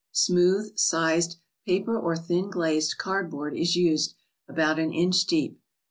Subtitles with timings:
[0.13, 4.15] Smooth, sized, paper or thin glazed card board is used,
[4.49, 5.61] about an inch deep.